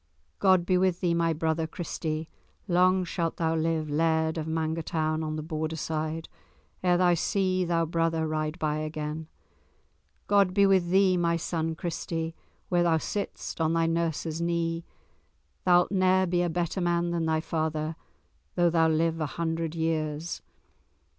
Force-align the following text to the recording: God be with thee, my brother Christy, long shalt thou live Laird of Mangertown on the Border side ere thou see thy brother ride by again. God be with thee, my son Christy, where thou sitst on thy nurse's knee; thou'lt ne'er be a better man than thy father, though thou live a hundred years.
God 0.39 0.65
be 0.65 0.79
with 0.79 0.99
thee, 1.01 1.13
my 1.13 1.31
brother 1.31 1.67
Christy, 1.67 2.27
long 2.67 3.03
shalt 3.05 3.37
thou 3.37 3.53
live 3.55 3.87
Laird 3.87 4.39
of 4.39 4.47
Mangertown 4.47 5.23
on 5.23 5.35
the 5.35 5.43
Border 5.43 5.75
side 5.75 6.27
ere 6.81 6.97
thou 6.97 7.13
see 7.13 7.63
thy 7.65 7.85
brother 7.85 8.27
ride 8.27 8.57
by 8.57 8.77
again. 8.77 9.27
God 10.25 10.55
be 10.55 10.65
with 10.65 10.89
thee, 10.89 11.17
my 11.17 11.37
son 11.37 11.75
Christy, 11.75 12.33
where 12.67 12.81
thou 12.81 12.97
sitst 12.97 13.61
on 13.61 13.73
thy 13.73 13.85
nurse's 13.85 14.41
knee; 14.41 14.83
thou'lt 15.65 15.91
ne'er 15.91 16.25
be 16.25 16.41
a 16.41 16.49
better 16.49 16.81
man 16.81 17.11
than 17.11 17.27
thy 17.27 17.39
father, 17.39 17.95
though 18.55 18.71
thou 18.71 18.87
live 18.89 19.21
a 19.21 19.27
hundred 19.37 19.75
years. 19.75 20.41